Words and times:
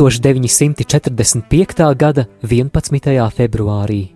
1945. 0.00 1.94
gada 1.94 2.24
11. 2.40 3.30
februārī. 3.36 4.08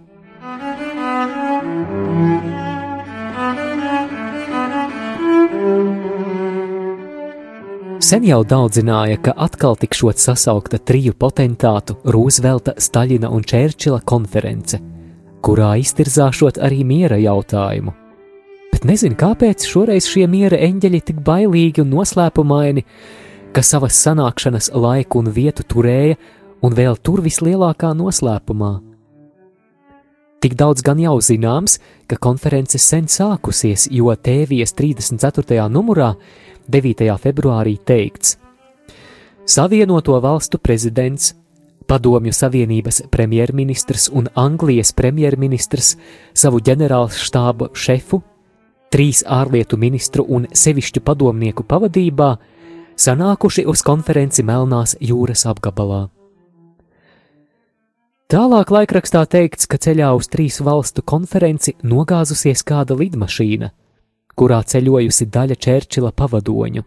Sen 8.00 8.24
jau 8.24 8.40
daudzināja, 8.48 9.18
ka 9.20 9.34
atkal 9.36 9.76
tikšot 9.76 10.16
sasaukta 10.24 10.80
triju 10.80 11.12
potentātu 11.20 11.98
Rūzvelta, 12.08 12.78
Staļina 12.80 13.28
un 13.28 13.44
Čērčila 13.44 14.00
konference, 14.08 14.80
kurā 15.44 15.74
iztirzāšot 15.84 16.62
arī 16.64 16.80
miera 16.80 17.20
jautājumu. 17.20 17.92
Bet 18.72 18.88
nezinu, 18.88 19.20
kāpēc 19.20 19.68
šoreiz 19.68 20.08
šie 20.08 20.24
miera 20.32 20.56
eņģeļi 20.64 21.02
tik 21.12 21.20
bailīgi 21.28 21.84
un 21.84 21.92
noslēpumaini, 21.92 22.86
ka 23.54 23.62
savas 23.62 23.94
sanākšanas 24.02 24.72
laiku 24.74 25.20
un 25.22 25.28
vietu 25.30 25.62
turēja 25.62 26.16
un 26.66 26.74
vēl 26.74 26.96
tur 26.98 27.20
vislielākā 27.22 27.92
noslēpumā. 27.94 28.72
Tik 30.42 30.56
daudz 30.58 30.82
gan 30.84 30.98
jau 30.98 31.14
zināms, 31.22 31.78
ka 32.10 32.18
konference 32.18 32.80
sen 32.82 33.06
sākusies, 33.08 33.86
jo 33.94 34.10
Tēvijas 34.10 34.74
34. 34.74 35.68
numurā 35.70 36.16
9. 36.66 37.06
februārī 37.22 37.76
teikts: 37.78 38.36
Savienoto 39.46 40.18
valstu 40.20 40.58
prezidents, 40.58 41.34
Padomju 41.86 42.32
Savienības 42.32 43.02
premjerministrs 43.12 44.08
un 44.12 44.26
Anglijas 44.34 44.90
premjerministrs 44.96 45.94
savu 46.34 46.58
ģenerāla 46.64 47.12
štāba 47.12 47.68
šefu, 47.76 48.22
trīs 48.90 49.22
ārlietu 49.22 49.78
ministru 49.78 50.24
un 50.28 50.48
sevišķu 50.50 51.04
padomnieku 51.04 51.62
pavadībā 51.68 52.30
sanākuši 52.96 53.64
uz 53.70 53.82
konferenci 53.82 54.44
Melnās 54.46 54.94
jūras 55.00 55.44
apgabalā. 55.50 56.08
Tālāk 58.30 58.70
laikrakstā 58.72 59.26
teikts, 59.30 59.68
ka 59.68 59.78
ceļā 59.78 60.08
uz 60.16 60.30
trīs 60.32 60.56
valstu 60.64 61.04
konferenci 61.04 61.76
nogāzusies 61.84 62.64
kāda 62.66 62.96
lidmašīna, 62.98 63.68
kurā 64.34 64.62
ceļojusi 64.64 65.28
daļa 65.30 65.58
Čērčila 65.66 66.10
pavadoņu. 66.16 66.82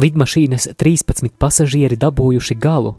Lidmašīnas 0.00 0.70
13 0.80 1.36
pasažieri 1.38 1.98
dabūjuši 2.00 2.56
galu. 2.56 2.94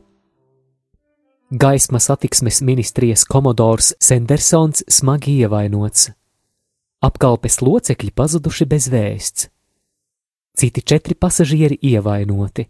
Gaisma 1.52 2.00
satiksmes 2.00 2.62
ministrijas 2.64 3.26
komodors 3.28 3.92
Sendersons 4.00 4.86
smagi 4.88 5.42
ievainots. 5.42 6.12
Apkalpes 7.02 7.60
locekļi 7.66 8.14
pazuduši 8.16 8.70
bez 8.70 8.88
vēsts 8.94 9.51
citi 10.58 10.82
četri 10.82 11.16
pasažieri 11.16 11.78
ievainoti. 11.82 12.68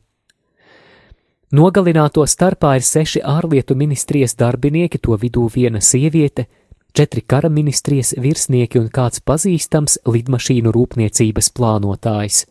Nogalināto 1.52 2.24
starpā 2.24 2.78
ir 2.80 2.86
seši 2.88 3.20
ārlietu 3.28 3.76
ministrijas 3.76 4.38
darbinieki, 4.40 5.02
to 5.04 5.18
vidū 5.20 5.50
viena 5.52 5.82
sieviete, 5.84 6.46
četri 6.94 7.22
kara 7.22 7.50
ministrijas 7.50 8.14
virsnieki 8.18 8.80
un 8.80 8.88
kāds 8.88 9.20
pazīstams 9.20 9.98
lidmašīnu 10.08 10.72
rūpniecības 10.72 11.52
plānotājs. 11.52 12.46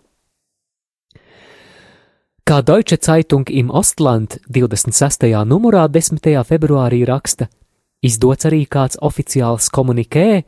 Kā 2.44 2.60
Deutsche 2.66 2.98
Zeitung 2.98 3.48
im 3.48 3.70
Ostland 3.70 4.36
26. 4.48 5.28
numurā 5.46 5.86
10. 5.88 6.20
februārī 6.44 7.04
raksta, 7.06 7.46
izdots 8.02 8.48
arī 8.48 8.64
kāds 8.66 8.98
oficiāls 9.00 9.70
komunikē, 9.70 10.42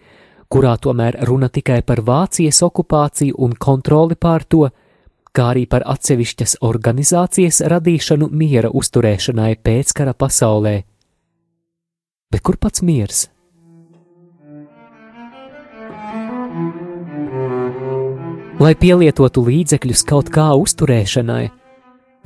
kurā 0.52 0.76
tomēr 0.76 1.16
runa 1.28 1.48
tikai 1.48 1.80
par 1.86 2.02
Vācijas 2.04 2.60
okupāciju 2.66 3.38
un 3.44 3.54
kontroli 3.56 4.18
pār 4.20 4.44
to, 4.44 4.66
kā 5.32 5.48
arī 5.54 5.64
par 5.68 5.84
atsevišķas 5.88 6.58
organizācijas 6.68 7.62
radīšanu 7.72 8.28
miera 8.28 8.68
uzturēšanai 8.68 9.54
pēckara 9.64 10.12
pasaulē. 10.12 10.74
Bet 12.32 12.44
kur 12.44 12.58
pats 12.60 12.84
miers? 12.84 13.28
Lai 18.62 18.74
pielietotu 18.78 19.42
līdzekļus 19.48 20.04
kaut 20.06 20.28
kā 20.32 20.52
uzturēšanai, 20.54 21.46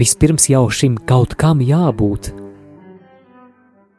vispirms 0.02 0.50
jau 0.50 0.66
šim 0.68 0.98
kaut 1.08 1.38
kam 1.38 1.62
jābūt 1.64 2.45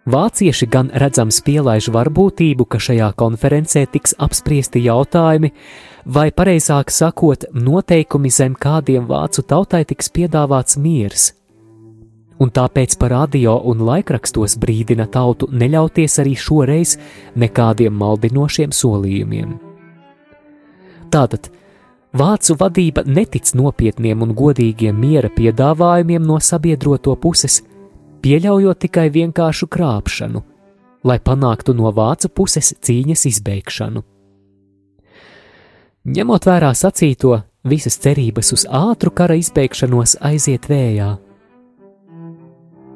Vācieši 0.08 0.70
gan 0.72 0.88
redzams 0.96 1.42
pielaiž 1.44 1.90
varbūtību, 1.92 2.64
ka 2.72 2.80
šajā 2.80 3.10
konferencē 3.20 3.82
tiks 3.92 4.16
apspriesti 4.24 4.80
jautājumi, 4.86 5.52
vai 6.08 6.30
pareizāk 6.32 6.94
sakot, 6.96 7.44
noteikumi 7.52 8.32
zem 8.32 8.56
kādiem 8.56 9.04
vācu 9.10 9.44
tautai 9.44 9.84
tiks 9.90 10.08
piedāvāts 10.16 10.80
miers. 10.80 11.34
Un 12.40 12.54
tāpēc 12.56 12.96
par 13.02 13.12
radio 13.12 13.58
un 13.68 13.84
laikrakstos 13.84 14.56
brīdina 14.62 15.10
tautu 15.12 15.50
neļauties 15.52 16.20
arī 16.24 16.38
šoreiz 16.40 16.96
nekādiem 17.36 17.92
maldinošiem 18.00 18.72
solījumiem. 18.72 19.58
Tātad 21.12 21.50
vācu 22.16 22.56
vadība 22.62 23.04
netic 23.04 23.52
nopietniem 23.60 24.24
un 24.24 24.32
godīgiem 24.38 24.96
miera 24.96 25.28
piedāvājumiem 25.34 26.24
no 26.24 26.40
sabiedroto 26.40 27.16
puses, 27.20 27.66
pieļaujot 28.28 28.82
tikai 28.84 29.08
vienkāršu 29.14 29.70
krāpšanu, 29.72 30.42
lai 31.08 31.16
panāktu 31.24 31.72
no 31.78 31.94
vācu 31.96 32.28
puses 32.28 32.74
cīņas 32.84 33.24
izbeigšanu. 33.30 34.02
Ņemot 36.08 36.48
vērā 36.50 36.74
sacīto, 36.76 37.38
visas 37.68 37.96
cerības 38.04 38.52
uz 38.56 38.66
ātru 38.68 39.14
kara 39.16 39.38
izbeigšanos 39.40 40.18
aiziet 40.28 40.68
vējā. 40.68 41.14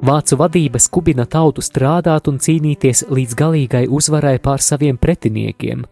Vācu 0.02 0.36
vadība 0.36 0.82
skubina 0.82 1.24
tautu 1.24 1.64
strādāt 1.64 2.28
un 2.28 2.40
cīnīties 2.42 3.06
līdz 3.08 3.38
galīgai 3.38 3.86
uzvarai 3.88 4.34
pār 4.42 4.60
saviem 4.60 4.98
pretiniekiem, 5.00 5.86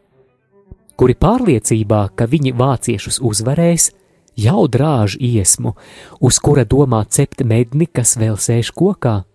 kuri 1.00 1.16
pārliecībā, 1.16 2.02
ka 2.12 2.28
viņi 2.28 2.52
vāciešus 2.60 3.22
uzvarēs, 3.24 3.88
jau 4.36 4.66
drāž 4.68 5.16
iesmu, 5.16 5.76
uz 6.20 6.42
kura 6.44 6.66
domā 6.68 7.06
cept 7.08 7.44
medni, 7.46 7.88
kas 7.88 8.18
vēl 8.20 8.36
sēž 8.36 8.74
kokā. 8.76 9.29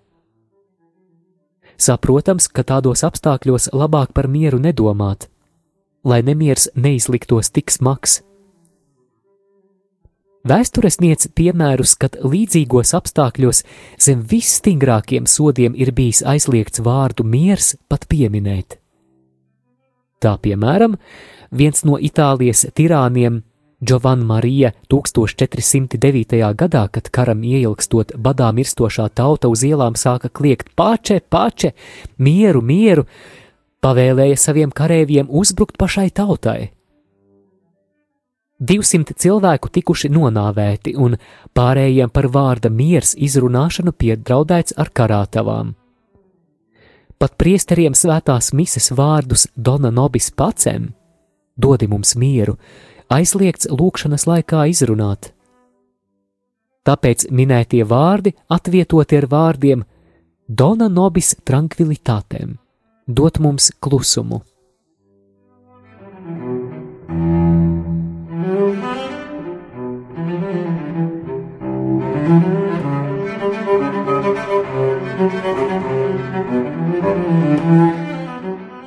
Saprotams, 1.77 2.47
ka 2.47 2.63
tādos 2.63 3.03
apstākļos 3.03 3.71
labāk 3.75 4.13
par 4.15 4.29
mieru 4.31 4.59
nedomāt, 4.63 5.27
lai 6.03 6.21
nemiers 6.23 6.69
neizliktos 6.75 7.51
tik 7.51 7.73
smags. 7.73 8.21
Vēsture 10.45 10.91
sniedz 10.93 11.25
piemērus, 11.33 11.95
kad 11.97 12.19
līdzīgos 12.21 12.93
apstākļos 12.93 13.63
zem 13.97 14.21
visstingrākiem 14.29 15.25
sodiem 15.25 15.73
ir 15.73 15.89
bijis 15.97 16.21
aizliegts 16.21 16.83
vārdu 16.85 17.25
miers 17.25 17.73
pat 17.89 18.05
pieminēt. 18.05 18.77
Tā 20.21 20.35
piemēram, 20.41 20.99
viens 21.49 21.81
no 21.83 21.97
Itālijas 21.97 22.67
tirāniem 22.77 23.41
Giovanna 23.81 24.25
Marija 24.25 24.71
1409. 24.89 26.53
gadā, 26.55 26.87
kad 26.87 27.09
karam 27.09 27.43
ieilgstot 27.43 28.15
badā 28.15 28.51
mirstošā 28.55 29.09
tauta 29.13 29.51
uz 29.51 29.63
ielām 29.63 29.97
sāka 29.99 30.29
kliegt 30.29 30.71
pače, 30.75 31.19
pače, 31.29 31.73
mieru, 32.17 32.61
mieru, 32.61 33.05
pavēlēja 33.83 34.37
saviem 34.39 34.71
kareiviem 34.71 35.27
uzbrukt 35.29 35.77
pašai 35.77 36.09
tautai. 36.09 36.71
200 38.59 39.17
cilvēku 39.19 39.69
tikuši 39.69 40.09
nonāvēti, 40.15 40.95
un 40.95 41.17
pārējiem 41.53 42.09
par 42.09 42.29
vārda 42.31 42.71
miers 42.71 43.11
izrunāšanu 43.19 43.91
piedraudēts 43.91 44.77
ar 44.79 44.91
karātavām. 44.95 45.73
Pat 47.19 47.35
priesteriem 47.39 47.95
svētās 47.95 48.53
mises 48.53 48.91
vārdus 48.95 49.47
Dona 49.55 49.91
Nobis 49.91 50.31
pacem, 50.31 50.93
dodi 51.55 51.87
mums 51.91 52.15
mieru, 52.15 52.55
aizliegts 53.09 53.69
lūkšanas 53.69 54.25
laikā 54.29 54.65
izrunāt. 54.71 55.31
Tāpēc 56.85 57.27
minētie 57.33 57.83
vārdi 57.89 58.35
atvietoti 58.49 59.17
ar 59.17 59.29
vārdiem 59.29 59.85
Dona 60.47 60.85
nobis 60.93 61.33
tranquilitātēm, 61.41 62.57
dot 63.07 63.39
mums 63.41 63.71
klusumu. 63.81 64.43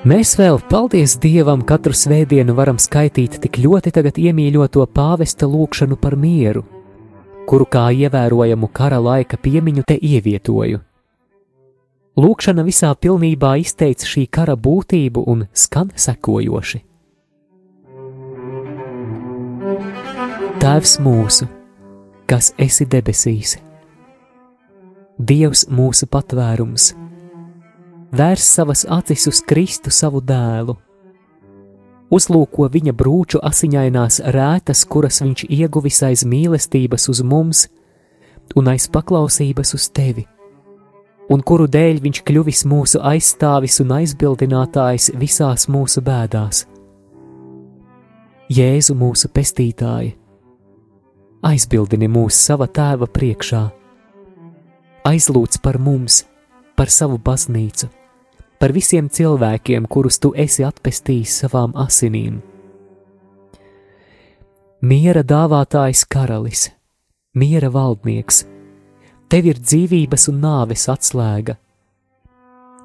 Mēs 0.09 0.31
vēl, 0.39 0.57
paldies 0.71 1.19
Dievam, 1.21 1.61
katru 1.69 1.93
svētdienu 1.93 2.55
varam 2.57 2.79
skaitīt 2.81 3.35
tik 3.43 3.59
ļoti 3.61 3.91
tagad 3.93 4.17
iemīļoto 4.17 4.87
pāvesta 4.95 5.45
lūgšanu 5.45 5.99
par 6.01 6.15
mieru, 6.17 6.63
kuru 7.51 7.67
kā 7.69 7.83
ievērojamu 7.93 8.71
kara 8.73 9.03
laika 9.05 9.37
piemiņu 9.37 9.83
te 9.85 9.99
ievietoju. 10.01 10.79
Lūkšana 12.25 12.65
visā 12.65 12.95
pilnībā 12.97 13.51
izteica 13.61 14.09
šī 14.09 14.25
kara 14.33 14.55
būtību 14.57 15.27
un 15.29 15.45
skan 15.53 15.91
sekojoši. 15.93 16.81
Tēvs 20.63 20.95
mūsu, 21.05 21.51
kas 22.31 22.55
esi 22.57 22.89
debesīs, 22.89 23.59
Dievs 25.19 25.67
mūsu 25.69 26.07
patvērums, 26.09 26.95
vērs 28.13 28.47
savas 28.55 28.85
acis 28.89 29.27
uz 29.31 29.43
Kristu 29.45 29.91
savu 29.91 30.21
dēlu, 30.25 30.77
uzlūko 32.11 32.71
viņa 32.73 32.95
brūču 32.97 33.43
asiņainās 33.45 34.23
rētas, 34.35 34.87
kuras 34.89 35.23
viņš 35.25 35.45
ieguvis 35.49 36.03
aiz 36.09 36.25
mīlestības 36.25 37.09
uz 37.13 37.23
mums 37.23 37.69
un 38.57 38.73
aiz 38.73 38.89
paklausības 38.89 39.75
uz 39.77 39.91
tevi 39.93 40.29
un 41.29 41.43
kuru 41.45 41.69
dēļ 41.69 42.01
viņš 42.05 42.23
kļuvis 42.25 42.65
mūsu 42.69 43.01
aizstāvis 43.05 43.79
un 43.85 43.93
aizbildinātājs 43.99 45.11
visās 45.21 45.69
mūsu 45.69 46.03
bēdās. 46.05 46.65
Jēzu 48.49 48.97
mūsu 48.97 49.29
pestītāji, 49.29 50.15
aizbildini 51.45 52.09
mūs 52.09 52.39
sava 52.49 52.65
tēva 52.73 53.11
priekšā, 53.13 53.61
aizlūdz 55.09 55.61
par 55.61 55.77
mums, 55.77 56.23
par 56.77 56.89
savu 56.89 57.21
baznīcu, 57.21 57.91
par 58.59 58.75
visiem 58.75 59.09
cilvēkiem, 59.09 59.87
kurus 59.87 60.19
tu 60.19 60.35
esi 60.37 60.67
atpestījis 60.67 61.41
savām 61.45 61.75
asinīm. 61.79 62.43
Miera 64.83 65.25
dāvātājs 65.27 66.05
karalis, 66.07 66.69
miera 67.35 67.71
valdnieks, 67.75 68.45
Tev 69.29 69.45
ir 69.45 69.59
dzīvības 69.61 70.31
un 70.31 70.39
nāves 70.41 70.87
atslēga. 70.89 71.59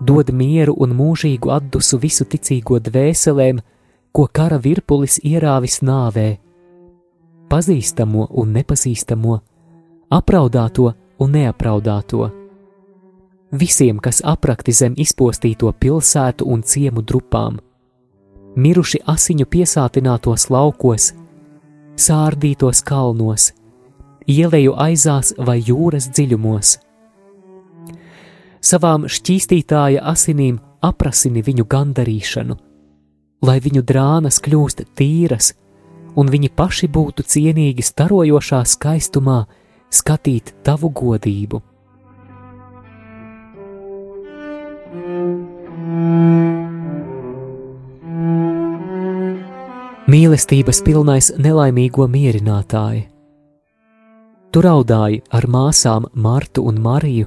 Dod 0.03 0.33
mieru 0.35 0.73
un 0.83 0.91
mūžīgu 0.97 1.53
atdusu 1.55 1.99
visu 2.03 2.25
ticīgo 2.27 2.81
dvēselēm, 2.83 3.61
ko 4.11 4.25
kara 4.27 4.57
virpulis 4.59 5.21
ierāvis 5.23 5.79
nāvē. 5.87 6.27
Pazīstamo 7.47 8.27
un 8.41 8.51
nepazīstamo, 8.57 9.37
apraudāto 10.11 10.89
un 11.23 11.35
neapraudāto. 11.37 12.27
Visiem, 13.53 13.99
kas 14.01 14.23
aprakti 14.25 14.73
zem 14.73 14.95
izpostīto 14.97 15.69
pilsētu 15.77 16.45
un 16.49 16.63
ciemu 16.65 17.03
drupām, 17.05 17.59
miruši 18.57 19.03
asiņu 19.05 19.45
piesātinātos 19.45 20.47
laukos, 20.49 21.11
sārdītos 21.93 22.81
kalnos, 22.81 23.51
ieleju 24.25 24.73
aizās 24.73 25.35
vai 25.37 25.59
jūras 25.61 26.07
dziļumos. 26.09 26.79
Savām 28.63 29.05
šķīstītāja 29.05 30.01
asinīm 30.01 30.57
aprasini 30.81 31.43
viņu 31.45 31.65
gandarīšanu, 31.69 32.55
lai 33.45 33.59
viņu 33.61 33.83
drānas 33.85 34.39
kļūst 34.41 34.81
tīras, 34.97 35.51
un 36.17 36.31
viņi 36.33 36.49
paši 36.57 36.89
būtu 36.89 37.27
cienīgi 37.35 37.85
starojošā 37.85 38.63
skaistumā 38.73 39.43
skatīt 39.93 40.55
tavu 40.65 40.89
godību. 40.89 41.61
Mīlestības 50.13 50.83
pilnais 50.85 51.31
nelaimīgo 51.41 52.05
mierinātāji, 52.11 53.07
Tu 54.53 54.61
raudāji 54.61 55.23
ar 55.33 55.47
māsām 55.49 56.03
Martu 56.13 56.61
un 56.69 56.75
Mariju, 56.77 57.25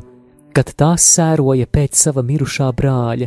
kad 0.55 0.69
tās 0.79 1.03
sēroja 1.17 1.67
pēc 1.67 1.99
sava 1.99 2.23
mirušā 2.23 2.69
brāļa. 2.71 3.27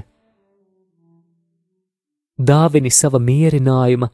Dāvini 2.39 2.91
sava 2.95 3.19
mierinājuma, 3.19 4.07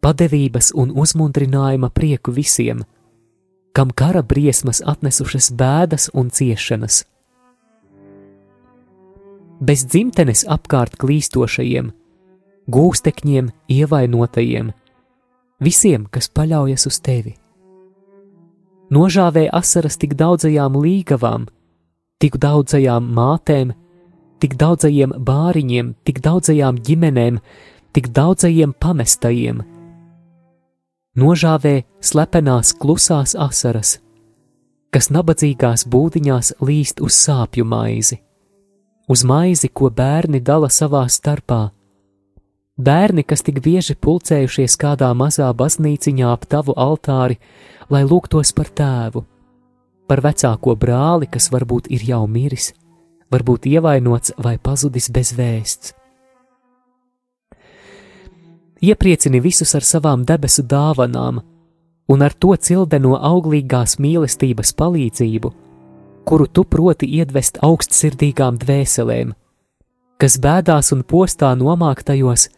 padevības 0.00 0.72
un 0.80 0.94
uzmundrinājuma 0.96 1.90
prieku 1.92 2.32
visiem, 2.32 2.80
kam 3.76 3.92
kara 3.92 4.22
briesmas 4.24 4.80
atnesušas 4.80 5.50
bēdas 5.52 6.08
un 6.14 6.32
ciešanas. 6.32 7.02
Bez 9.60 9.84
dzimtenes 9.88 10.44
apkārt 10.46 10.94
klīstošajiem, 11.00 11.90
gūstekņiem, 12.70 13.50
ievainotajiem, 13.74 14.72
visiem, 15.64 16.06
kas 16.12 16.30
paļaujas 16.30 16.86
uz 16.86 17.00
tevi 17.02 17.34
nožāvēja 18.94 19.52
asaras 19.52 19.98
tik 20.00 20.16
daudzajām 20.18 20.76
līgavām, 20.80 21.46
tik 22.22 22.38
daudzajām 22.40 23.08
mātēm, 23.14 23.72
tik 24.42 24.56
daudzajiem 24.60 25.14
bāriņiem, 25.24 25.94
tik 26.04 26.20
daudzajām 26.24 26.80
ģimenēm, 26.84 27.40
tik 27.92 28.10
daudzajiem 28.16 28.74
pamestajiem. 28.80 29.62
Nožāvē 31.18 31.82
slepenās 32.04 32.72
klusās 32.78 33.34
asaras, 33.34 33.96
kas 34.94 35.10
nabadzīgās 35.10 35.84
būdiņās 35.90 36.54
līst 36.62 37.02
uz 37.02 37.16
sāpju 37.18 37.66
maizi, 37.66 38.20
uz 39.08 39.24
maizi, 39.24 39.68
ko 39.68 39.90
bērni 39.90 40.40
dala 40.44 40.68
savā 40.68 41.06
starpā. 41.08 41.68
Bērni, 42.78 43.24
kas 43.26 43.42
tik 43.42 43.58
bieži 43.64 43.96
pulcējušies 43.98 44.76
kādā 44.78 45.08
mazā 45.16 45.48
baznīciņā 45.50 46.30
ap 46.30 46.46
tavu 46.46 46.76
altāri, 46.78 47.40
lai 47.90 48.04
lūgtos 48.06 48.52
par 48.54 48.70
tēvu, 48.70 49.24
par 50.06 50.22
vecāko 50.22 50.76
brāli, 50.78 51.26
kas 51.26 51.50
varbūt 51.50 51.90
ir 51.90 52.04
jau 52.06 52.22
miris, 52.30 52.70
varbūt 53.32 53.66
ievainots 53.66 54.36
vai 54.38 54.58
pazudis 54.62 55.10
bez 55.10 55.34
vēsts. 55.34 55.94
Iepriecini 58.78 59.40
visus 59.42 59.74
ar 59.74 59.82
savām 59.82 60.22
debesu 60.22 60.62
dāvanām, 60.62 61.40
un 62.08 62.22
ar 62.22 62.34
to 62.38 62.54
cildeno 62.54 63.16
auglīgās 63.18 63.96
mīlestības 63.98 64.70
palīdzību, 64.78 65.50
kuru 66.28 66.46
tu 66.46 66.64
proti 66.68 67.08
iedvest 67.18 67.62
augstsirdīgām 67.64 68.58
dvēselēm, 68.60 69.32
kas 70.20 70.36
bēdās 70.44 70.92
un 70.92 71.06
postā 71.08 71.54
nomāktajos 71.56 72.50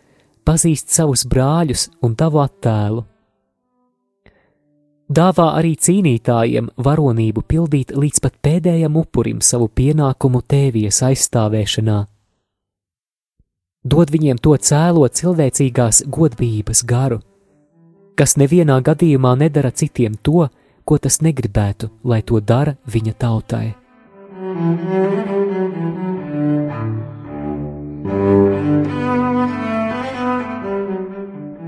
pazīst 0.45 0.91
savus 0.91 1.23
brāļus 1.31 1.87
un 2.03 2.19
tavu 2.19 2.43
attēlu 2.43 3.07
dāvā 5.11 5.49
arī 5.59 5.75
cīnītājiem 5.75 6.71
varonību 6.79 7.43
pildīt 7.50 7.95
līdz 7.97 8.23
pat 8.23 8.37
pēdējam 8.47 8.97
upurim 9.00 9.41
savu 9.43 9.67
pienākumu 9.69 10.43
tēvijas 10.47 11.03
aizstāvēšanā. 11.09 11.99
Dod 13.91 14.12
viņiem 14.12 14.39
to 14.39 14.55
cēlo 14.61 15.09
cilvēcīgās 15.09 16.05
godības 16.07 16.85
garu, 16.87 17.21
kas 18.15 18.37
nevienā 18.37 18.79
gadījumā 18.85 19.35
nedara 19.41 19.73
citiem 19.73 20.19
to, 20.23 20.47
ko 20.90 20.99
tas 20.99 21.20
negribētu, 21.23 21.92
lai 22.02 22.18
to 22.26 22.42
dara 22.42 22.75
viņa 22.90 23.14
tautai. 23.23 23.66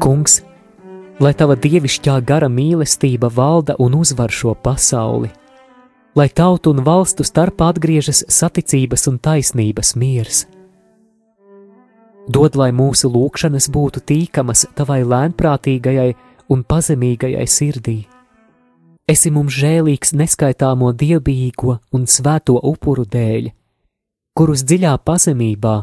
Kungs 0.03 0.43
lai 1.23 1.33
tava 1.39 1.55
dievišķā 1.59 2.17
gara 2.27 2.49
mīlestība 2.51 3.31
valda 3.31 3.77
un 3.83 3.95
uzvar 3.95 4.33
šo 4.35 4.55
pasauli, 4.59 5.31
lai 6.19 6.29
tautu 6.29 6.73
un 6.75 6.83
valstu 6.87 7.27
starpā 7.27 7.71
atgriežas 7.73 8.25
saticības 8.29 9.07
un 9.11 9.21
taisnības 9.23 9.95
miers. 9.97 10.47
Dod, 12.33 12.57
lai 12.59 12.71
mūsu 12.75 13.11
lūgšanas 13.11 13.67
būtu 13.75 14.03
tīkamas 14.07 14.67
tavai 14.79 15.03
lēnprātīgajai 15.03 16.11
un 16.55 16.63
pazemīgajai 16.63 17.47
sirdī. 17.51 17.99
Esi 19.13 19.31
mums 19.35 19.53
žēlīgs 19.53 20.15
neskaitāmo 20.17 20.93
dievbijīgo 20.97 21.79
un 21.93 22.09
svēto 22.09 22.57
upuru 22.57 23.05
dēļ, 23.05 23.51
kurus 24.33 24.65
dziļā 24.65 24.97
pazemībā, 25.05 25.77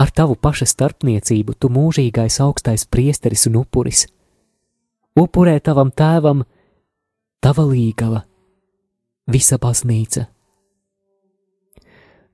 ar 0.00 0.10
tavu 0.12 0.36
paša 0.36 0.68
starpniecību, 0.68 1.56
tu 1.56 1.70
mūžīgais 1.72 2.40
augstais 2.44 2.84
priesteris 2.84 3.46
un 3.48 3.62
upuris 3.62 4.08
upurē 5.18 5.58
tavam 5.60 5.90
tēvam, 5.90 6.44
tava 7.42 7.64
līgava, 7.66 8.24
visa 9.26 9.58
baznīca. 9.58 10.26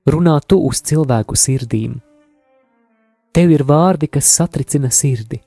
runā 0.07 0.39
tu 0.47 0.59
uz 0.63 0.81
cilvēku 0.81 1.35
sirdīm. 1.35 1.99
Tev 3.33 3.51
ir 3.51 3.63
vārdi, 3.67 4.07
kas 4.07 4.25
satricina 4.25 4.89
sirdi, 4.89 5.41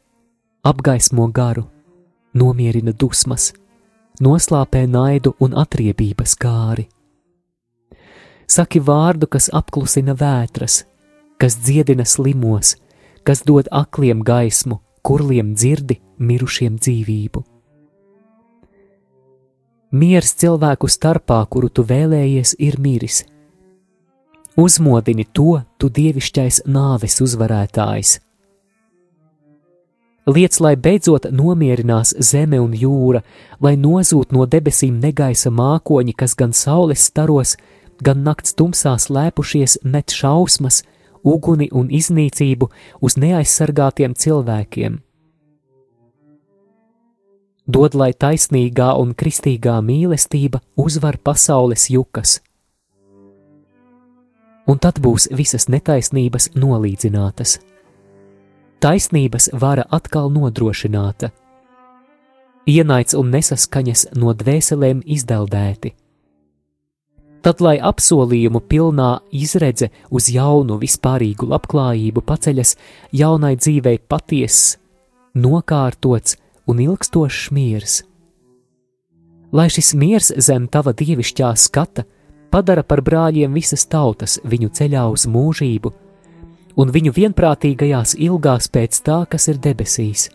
apgaismo 0.63 1.27
garu, 1.33 1.65
nomierina 2.35 2.93
dusmas, 2.93 3.53
noslāpē 4.21 4.85
naidu 4.87 5.35
un 5.41 5.57
atriebības 5.57 6.37
kāri. 6.41 6.87
Saki 8.51 8.81
vārdu, 8.83 9.29
kas 9.31 9.49
apklusina 9.55 10.15
vētras, 10.19 10.85
kas 11.39 11.57
dziedina 11.63 12.05
slimos, 12.05 12.75
kas 13.25 13.45
dod 13.47 13.71
akliem 13.71 14.25
gaismu, 14.27 14.81
kurliem 15.07 15.55
dzirdi 15.55 16.01
mirušiem 16.19 16.77
dzīvību. 16.81 17.45
Miers 19.91 20.35
cilvēku 20.39 20.87
starpā, 20.87 21.41
kuru 21.51 21.69
tu 21.69 21.83
vēlējies, 21.83 22.55
ir 22.63 22.79
miris. 22.79 23.25
Uzmodini 24.59 25.25
to, 25.35 25.63
tu 25.79 25.89
dievišķais 25.91 26.65
nāves 26.71 27.19
uzvarētājs. 27.25 28.19
Liec, 30.29 30.59
lai 30.61 30.75
beidzot 30.77 31.31
nomierinās 31.33 32.13
zeme 32.21 32.61
un 32.61 32.75
jūra, 32.77 33.23
lai 33.61 33.75
nozūd 33.81 34.35
no 34.37 34.47
debesīm 34.47 35.01
negaisa 35.01 35.51
mākoņi, 35.51 36.15
kas 36.15 36.37
gan 36.37 36.53
saules 36.53 37.07
staros, 37.09 37.57
gan 38.05 38.23
nakts 38.25 38.55
tumsās 38.55 39.09
lēpušies 39.09 39.81
met 39.83 40.13
šausmas, 40.13 40.83
uguni 41.25 41.71
un 41.73 41.89
iznīcību 41.89 42.69
uz 43.01 43.17
neaizsargātiem 43.17 44.15
cilvēkiem 44.17 45.01
dod, 47.71 47.95
lai 47.95 48.13
taisnīgā 48.13 48.91
un 49.01 49.15
kristīgā 49.15 49.79
mīlestība 49.85 50.61
uzvar 50.77 51.19
pasaules 51.23 51.89
jukas. 51.93 52.39
Un 54.71 54.79
tad 54.79 55.01
būs 55.03 55.31
visas 55.35 55.67
netaisnības 55.73 56.53
nolīdzinātas. 56.55 57.59
Taisnības 58.81 59.51
vara 59.61 59.83
atkal 59.93 60.31
nodrošināta. 60.33 61.29
Ienaids 62.65 63.13
un 63.13 63.29
nesaskaņas 63.35 64.07
no 64.17 64.33
dvēselēm 64.33 65.03
izdeldēti. 65.05 65.93
Tad, 67.45 67.61
lai 67.61 67.75
apsolījumu 67.77 68.63
pilnā 68.73 69.11
izredze 69.37 69.91
uz 70.09 70.31
jaunu 70.33 70.79
vispārīgu 70.81 71.51
labklājību 71.53 72.25
paceļas 72.25 72.75
jaunai 73.21 73.53
dzīvei 73.61 74.01
patiess, 74.01 74.79
nokārtots, 75.37 76.39
un 76.65 76.81
ilgstošs 76.81 77.51
miers. 77.53 78.01
Lai 79.53 79.69
šis 79.69 79.93
miers 79.93 80.33
zem 80.41 80.69
tava 80.73 80.97
dievišķā 80.97 81.53
skata 81.69 82.09
padara 82.49 82.85
par 82.85 83.05
brāļiem 83.05 83.53
visas 83.53 83.85
tautas 83.85 84.41
viņu 84.41 84.73
ceļā 84.73 85.05
uz 85.13 85.29
mūžību, 85.29 85.93
un 86.81 86.93
viņu 86.95 87.13
vienprātīgajās 87.17 88.17
ilgās 88.17 88.71
pēc 88.73 89.03
tā, 89.05 89.23
kas 89.29 89.51
ir 89.53 89.61
debesīs. 89.61 90.31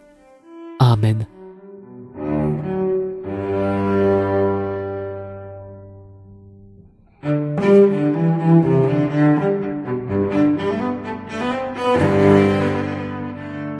Āmen! 0.83 1.25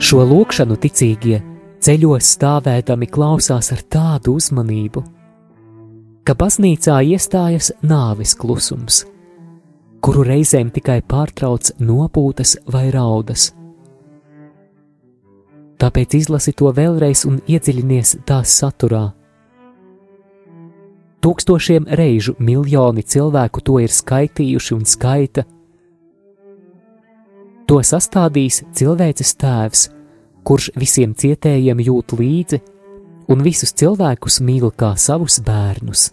Šo 0.06 0.22
lūkšanu 0.22 0.76
ticīgie 0.78 1.40
ceļos 1.82 2.28
stāvēdami 2.36 3.08
klausās 3.10 3.72
ar 3.74 3.82
tādu 3.90 4.36
uzmanību, 4.38 5.02
ka 6.26 6.34
baznīcā 6.38 7.00
iestājas 7.10 7.72
nāves 7.82 8.34
klusums, 8.38 9.02
kuru 10.04 10.24
reizēm 10.26 10.70
tikai 10.74 11.00
pārtrauc 11.06 11.72
nopūtas 11.80 12.56
vai 12.72 12.88
raudas. 12.94 13.50
Tāpēc 15.76 16.16
izlasi 16.16 16.54
to 16.56 16.70
vēlreiz 16.72 17.26
un 17.28 17.40
iedziļinies 17.44 18.16
tās 18.28 18.54
saturā. 18.62 19.10
Tūkstošiem 21.20 21.88
reižu 21.98 22.36
miljoni 22.38 23.02
cilvēku 23.02 23.60
to 23.66 23.80
ir 23.82 23.92
skaitījuši 23.92 24.74
un 24.76 24.86
skaita. 24.88 25.44
To 27.66 27.80
sastādīs 27.82 28.62
cilvēces 28.78 29.34
tēvs, 29.42 29.86
kurš 30.46 30.70
visiem 30.78 31.16
cietējiem 31.18 31.82
jūt 31.82 32.14
līdzi 32.20 32.62
un 33.34 33.42
visus 33.42 33.74
cilvēkus 33.74 34.38
mīl 34.46 34.70
kā 34.70 34.94
savus 34.94 35.40
bērnus. 35.42 36.12